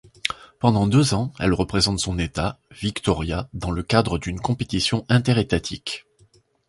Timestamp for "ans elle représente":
1.13-1.99